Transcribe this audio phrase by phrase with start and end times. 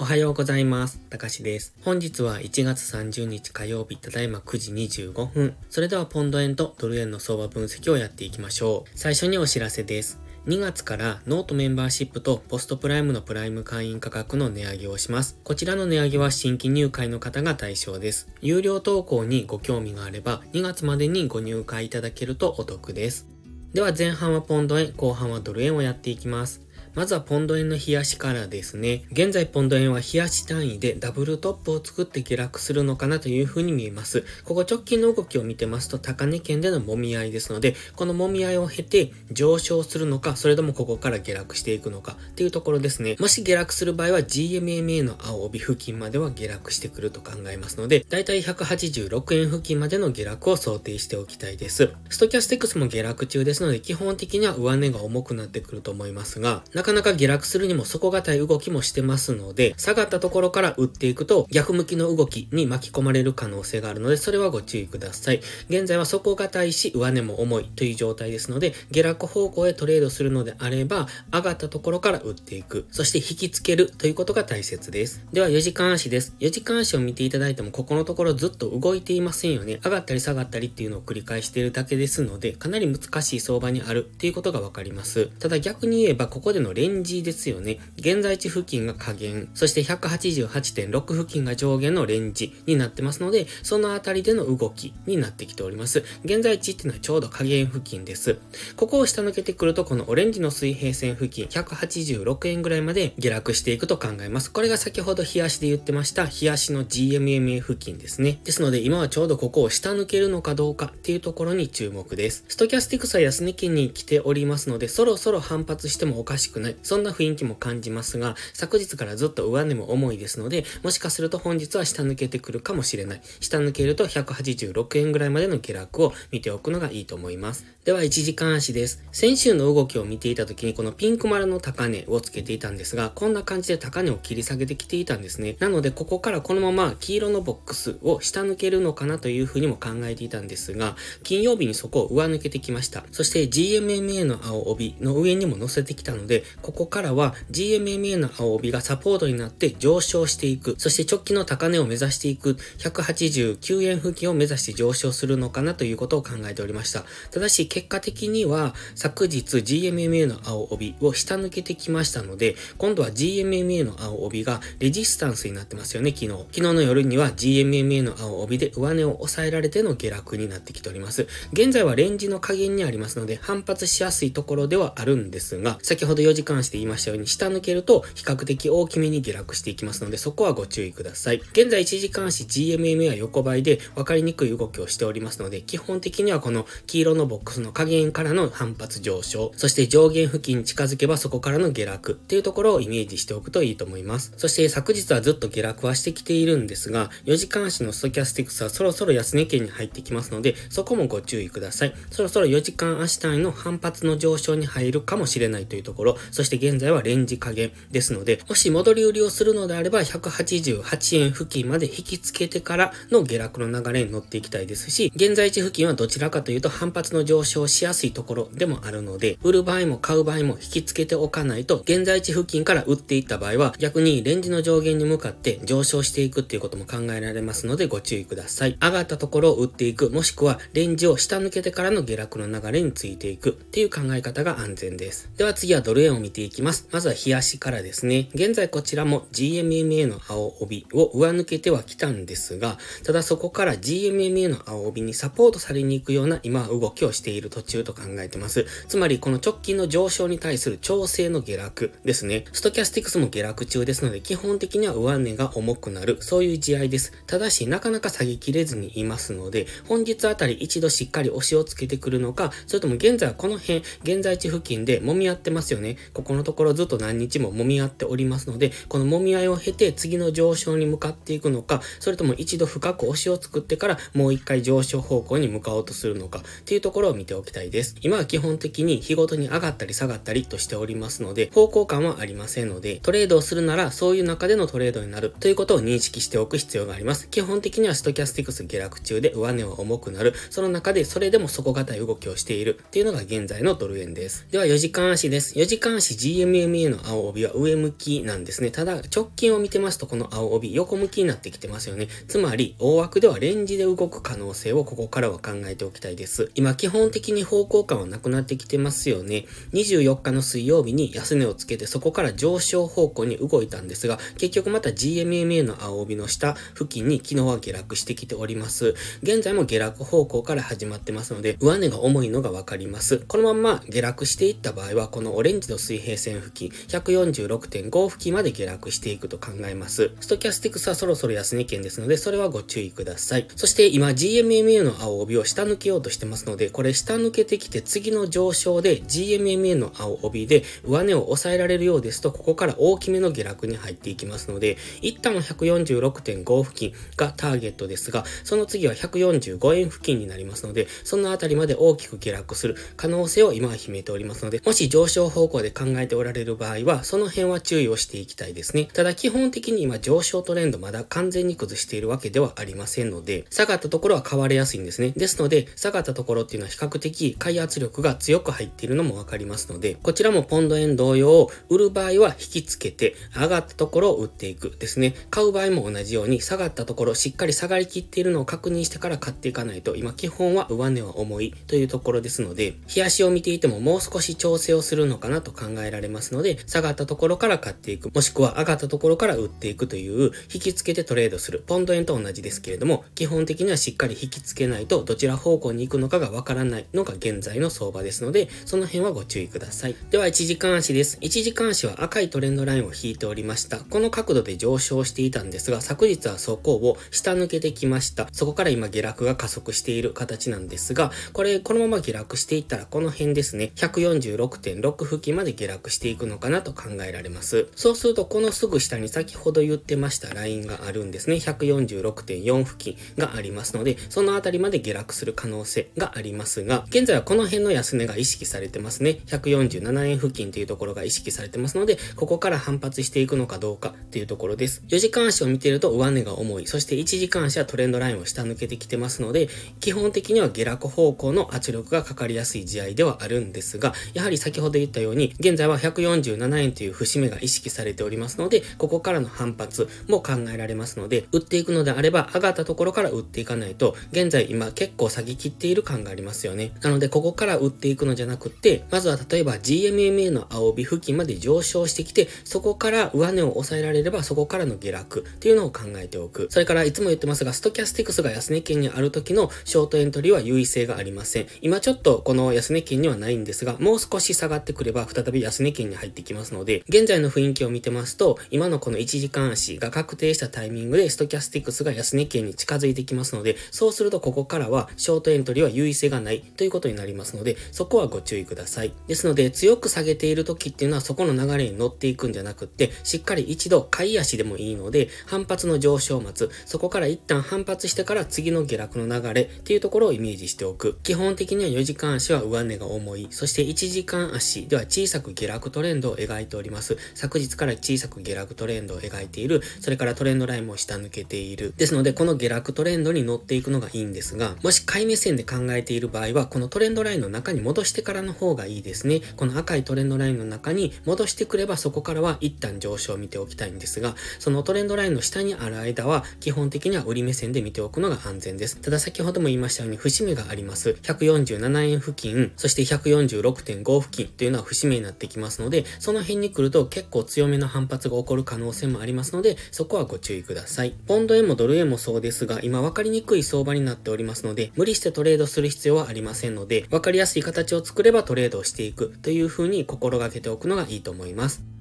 [0.00, 0.98] おはようございます。
[1.10, 1.74] たかしです。
[1.84, 5.54] 本日は1月30日火曜日、ただいま9時25分。
[5.68, 8.90] それではポンド円とドル円の相場分析をやっていきましょう。
[8.94, 10.18] 最初にお知らせです。
[10.46, 15.38] 2月からノートメンバーシップとポストプライムのプライム会員価格の値上げをします。
[15.44, 18.30] こちらの値上げは新規入会の方が対象です。
[18.40, 23.26] 有料投稿にご興味があれば2月までにご入会いただけるとお得です。
[23.74, 26.62] では前半はポンド円、後半はドル円をやっていきます。
[26.94, 29.04] まずはポンド円の冷やしからですね。
[29.12, 34.24] 現在ポンド円は冷やし単位でダブルトップを作って下落するのかなという風に見えます。
[34.44, 43.14] ここ直近の動きを見てますと高値圏での揉み合いですので、この揉み合いを経て上昇するのか、それともここから下落していくのかっていうところですね。
[43.20, 51.92] もし下落する場合は GMMA の青帯付近までは下落してくると考えますので、だいたい186円付近までの下落を想定しておきたいです。
[52.08, 65.42] ストキャスティクスも下落中ですので、基本的には上値が重くなってくると思いますが、なかなか下落するにも底堅い動きもしてますので、下がったところから打っていくと逆向きの動きに巻き込まれる可能性があるので、それはご注意ください。
[65.68, 72.86] 現在は底堅いし、上値も重いという状態ですので、下落方向へトレードするのであれば、上がったところから打っていく。
[72.90, 75.22] そして引きつけるということが大切です。
[75.34, 76.34] では4時間足です。
[76.40, 79.80] 4時間足を見ていただいても、ここのところずっと動いていませんよね。
[79.84, 85.26] 上がったり下がったりっていうのを繰り返しているだけですので、かなり難しい相場にあるっていうことがわかります。
[85.38, 87.78] ただ逆に言えば、ここでのレンジですよね。
[87.96, 96.04] 現在地付近が下限、そして188.6付近が上限のレンジになってますので、そのあたりでの動きになってきております。
[96.24, 98.38] 現在地っていうのはちょうど下限付近です。
[98.76, 104.50] ここを下抜けてくると、このオレンジの水平線付近、186円ぐらいまで下落していくと考えます。
[104.50, 108.40] これが先ほど冷やしで言ってました、冷やしの GMMA 付近ですね。
[108.44, 112.44] ですので、今はちょうどここを下抜けるのかどうかっていうところに注目です。
[112.48, 116.76] ストキャスティクスは安値金に来ておりますので、そろそろ反発してもおかしくない。
[116.82, 123.22] そんな雰囲気も感じますが、昨日からずっと上値も重いですので、もしかすると本日は下抜けてくるかもしれない。
[123.40, 127.64] 下抜けると186円ぐらいまでの下落を見ておくのがいいと思います。
[127.84, 129.02] では、1時間足です。
[129.12, 135.56] 先週の動きを見ていた時に、このピンク丸の高値をつけていたんですが、こんな感じで高値を切り下げてきていたんですね。
[135.60, 143.04] なので、ここからこのまま黄色のボックスを下抜けるのかなというふうにも考えていたんですが、金曜日にそこを上抜けてきました。
[143.12, 150.74] そして GMMA の青帯の上にも乗せてきたので、ここからは GMMA の青帯がサポートになって上昇していく。
[150.78, 152.56] そして直近の高値を目指していく。
[152.78, 157.04] 189円付近を目指して上昇するのかなということを考えておりました。
[157.30, 166.30] ただし結果的には昨日 GMMA の青帯を下抜けてきましたので、今度は GMMA の青帯がレジスタンスになってますよね、昨日。
[166.30, 171.26] 昨日の夜には GMMA の青帯で上値を抑えられての下落になってきております。
[171.52, 181.42] 現在はレンジの加減にありますので反発しやすいところではあるんですが、先ほど4時間足で言いましたように下抜けると比較的大きめに下落していきますので、そこはご注意ください。
[181.52, 194.32] 現在1時間足 GMM は横ばいで分かりにくい動きをしておりますので、基本的にはこの黄色のボックスの加減からの反発上昇、そして上限付近に近づけばそこからの下落っていうところをイメージしておくといいと思います。
[194.36, 201.94] そして昨日はずっと下落はしてきているんですが、4時間足のストキャスティクスはそろそろ安値圏に入ってきますので、そこもご注意ください。
[202.10, 228.76] そろそろ4時間足単位の反発の上昇に入るかもしれないというところ、そして現在はレンジ加減ですので、もし戻り売りをするのであれば、188円付近まで引き付けてからの下落の流れに乗っていきたいですし、現在地付近はどちらかというと反発の上昇しやすいところでもあるので、売る場合も買う場合も引き付けておかないと、現在地付近から売っていった場合は、逆にレンジの上限に向かって上昇していくっていうことも考えられますので、ご注意ください。
[228.80, 235.30] 上がったところを売っていく、もしくはレンジを下抜けてからの下落の流れについていくっていう考え方が安全です。
[235.36, 236.88] では次はドル円を見ていきます。
[236.92, 238.28] まずは冷やしからですね。
[238.34, 248.66] 現在こちらも GMMA の青帯を上抜けてはきたんですが、ただそこから GMMA の青帯にサポートされに行くような今は動きをしている途中と考えてます。
[248.88, 252.44] つまりこの直近の上昇に対する調整の下落ですね。
[252.52, 257.12] ストキャスティクスも下落中ですので、基本的には上値が重くなる、そういう試合いです。
[257.26, 265.96] ただし、なかなか下げきれずにいますので、本日あたり一度しっかり押しをつけてくるのか、それとも現在はこの辺、現在地付近で揉み合ってますよね。
[266.12, 277.96] ここのところずっと何日も揉み合っておりますので、この揉み合いを経て次の上昇に向かっていくのか、それとも一度深く押しを作ってからもう一回上昇方向に向かおうとするのかっていうところを見ておきたいです。
[278.02, 287.28] 今は基本的に日ごとに上がったり下がったりとしておりますので、方向感はありませんので、トレードをするならそういう中でのトレードになるということを認識しておく必要があります。
[287.28, 290.34] 基本的にはストキャスティクス下落中で上値は重くなる。
[290.50, 294.46] その中でそれでも底堅い動きをしているっていうのが現在のドル円です。
[294.50, 295.54] では4時間足です。
[295.54, 298.70] 4時間間足 GMMA の青帯は上向きなんですね。
[298.70, 302.08] ただ、直近を見てますとこの青帯横向きになってきてますよね。
[302.28, 306.50] つまり、大枠ではレンジで動く可能性をここからは考えておきたいです。
[306.54, 309.46] 今、基本的に方向感はなくなってきてますよね。
[309.72, 318.94] 24日の水曜日に安値をつけてそこから上昇方向に動いたんですが、結局また GMMA の青帯の下付近に昨日は下落してきております。
[319.22, 323.18] 現在も下落方向から始まってますので、上値が重いのがわかります。
[323.26, 330.12] このまま下落していった場合は、このオレンジの水平線付近、146.5付近まで下落していくと考えます。
[330.20, 333.48] ストキャスティクスはそろそろ安値圏ですので、それはご注意ください。
[333.56, 358.88] そして今 GMMA の青帯を下抜けようとしてますので、これ下抜けてきて次の上昇で GMMA の青帯で上値を抑えられるようですと、ここから大きめの下落に入っていきますので、一旦は146.5付近がターゲットですが、その次は145円付近になりますので、そのあたりまで大きく下落する可能性を今は秘めておりますので、もし上昇方向で考えておられる場合は、その辺は注意をしていきたいですね。
[358.92, 365.12] ただ基本的に今上昇トレンドまだ完全に崩しているわけではありませんので、下がったところは買われやすいんですね。
[365.16, 375.14] ですので、下がったところっていうのは比較的買い圧力が強く入っているのもわかりますので、こちらもポンド円同様、売る場合は引きつけて、上がったところを売っていくですね。
[375.30, 399.96] 買う場合も同じように、下がったところ、しっかり下がりきっているのを確認してから買っていかないと、今基本は上値は重いというところですので、冷やしを見ていてももう少し調整をするのかなと考えられますので、下がったところから買っていく、もしくは上がったところから売っていくという、引き付けてトレードする、ポンド円と同じですけれども、基本的にはしっかり引き付けないと、どちら方向に行くのかがわからないのが現在の相場ですので、その辺はご注意ください。
[400.10, 401.18] では、1時間足です。
[401.20, 403.78] 1時間足は赤いトレンドラインを引いておりました。
[403.78, 408.28] この角度で上昇していたんですが、昨日はそこを下抜けてきました。
[408.32, 417.68] そこから今下落が加速している形なんですが、これ、このまま下落していったら、この辺ですね、146.6付近まで下落していくのかなと考えられます。
[417.76, 421.36] そうすると、このすぐ下に先ほど言ってましたラインがあるんですね。
[421.36, 429.20] 146.4付近がありますので、そのあたりまで下落する可能性がありますが、現在はこの辺の安値が意識されてますね。
[429.26, 434.82] 147円付近というところが意識されてますので、ここから反発していくのかどうかっていうところです。
[434.88, 436.66] 4時間足を見ていると上値が重い。
[436.66, 439.48] そして1時間足はトレンドラインを下抜けてきてますので、
[439.80, 456.72] 基本的には下落方向の圧力がかかりやすい試合ではあるんですが、やはり先ほど言ったように、現在は147円という節目が意識されておりますので、ここからの反発も考えられますので、売っていくのであれば、上がったところから売っていかないと、現在今結構下げ切っている感がありますよね。
[456.82, 466.48] なので、ここから売っていくのじゃなくって、まずは例えば GMMA の青帯付近まで上昇してきて、そこから上値を抑えられれば、そこからの下落っていうのを考えておく。
[466.50, 471.46] それからいつも言ってますが、ストキャスティクスが安値圏にある時のショートエントリーは優位性がありません。
[471.62, 488.92] 今ちょっとこの安値圏にはないんですが、もう少し下がってくれば再び安値圏に入ってきますので、現在の雰囲気を見てますと、今のこの1時間足が確定したタイミングでストキャスティックスが安値圏に近づいてきますので、そうするとここからはショートエントリーは優位性がないということになりますので、そこはご注意ください。
[489.06, 496.50] ですので、強く下げている時っていうのはそこの流れに乗っていくんじゃなくって、しっかり一度買い足でもいいので、反発の上昇を待つ。
[496.66, 500.98] そこから一旦反発してから次の下落の流れっていうところをイメージしておく。
[501.02, 503.28] 基本的には4時間足は上値が重い。
[503.30, 506.96] そして1時間足では小さくく下落トレンドを描いております。
[507.14, 509.62] 昨日から小さく下落トレンドを描いている。
[509.80, 511.74] それからトレンドラインも下抜けている。
[511.76, 519.20] ですので、この下落トレンドに乗っていくのがいいんですが、もし買い目線で考えている場合は、このトレンドラインの中に戻してからの方がいいですね。
[519.36, 528.76] この赤いトレンドラインの中に戻してくれば、そこからは一旦上昇を見ておきたいんですが、そのトレンドラインの下にある間は、基本的には売り目線で見ておくのが安全です。
[528.76, 530.96] ただ先ほども言いましたように、節目があります。
[531.02, 540.94] 147円付近、そして146.5付近というのは節目になってきますので、その辺に来ると結構強めの反発が起こる可能性もありますので、そこはご注意ください。
[541.06, 551.79] ポンド円もドル円もそうですが、今分かりにくい相場になっておりますので、無理してトレードする必要はありませんので、分かりやすい形を作ればトレードをしていくという風に心がけておくのがいいと思います。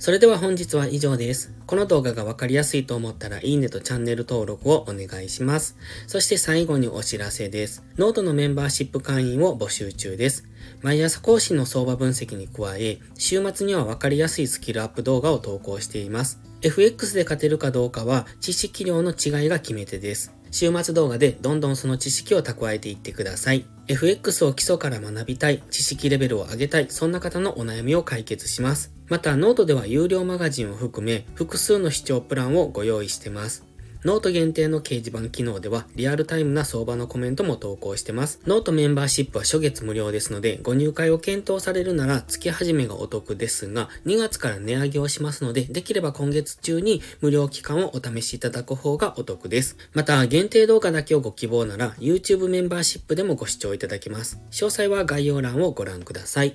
[0.00, 1.52] それでは本日は以上です。
[1.66, 5.76] この動画がわかりやすいと思ったらいいねとチャンネル登録をお願いします。
[6.06, 7.84] そして最後にお知らせです。
[7.98, 10.46] ノートのメンバーシップ会員を募集中です。
[10.80, 16.40] 毎朝更新の相場分析に加え、週末にはわかりやすいスキルアップ動画を投稿しています。
[16.62, 20.32] FX で勝てるかどうかは知識量の違いが決め手です。
[20.50, 23.66] 週末動画でどんどんその知識を蓄えていってください。
[23.86, 28.94] FX を基礎から学びたい、知識レベルを上げたい、そんな方のお悩みを解決します。
[29.10, 33.66] また、ノートでは有料マガジンを含め、複数の視聴プランをご用意してます。
[34.04, 38.40] ノート限定の掲示板機能ではリアルタイムな相場のコメントも投稿してます。
[38.46, 49.76] ノートメンバーシップは初月無料ですので、ご入会を検討されるなら月始めがお得ですが、2月から値上げをしますので、できれば今月中に無料期間をお試しいただく方がお得です。
[49.92, 54.40] また、限定動画だけをご希望なら、YouTube メンバーシップでもご視聴いただけます。
[54.50, 56.54] 詳細は概要欄をご覧ください。